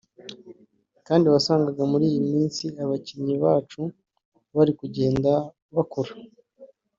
[1.07, 3.81] kandi wasangaga muri iyi minsi abakinnyi bacu
[4.55, 5.31] bari kugenda
[5.75, 6.13] bakura”